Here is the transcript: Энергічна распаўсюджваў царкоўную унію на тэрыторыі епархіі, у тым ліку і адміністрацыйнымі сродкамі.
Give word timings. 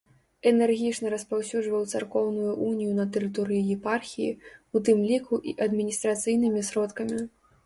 Энергічна 0.51 1.09
распаўсюджваў 1.13 1.83
царкоўную 1.99 2.53
унію 2.69 2.95
на 3.01 3.05
тэрыторыі 3.17 3.69
епархіі, 3.77 4.31
у 4.77 4.83
тым 4.89 4.97
ліку 5.11 5.35
і 5.53 5.55
адміністрацыйнымі 5.69 6.67
сродкамі. 6.73 7.23